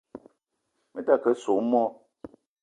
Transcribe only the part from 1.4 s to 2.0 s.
soo moo